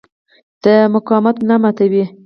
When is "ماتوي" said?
1.63-2.03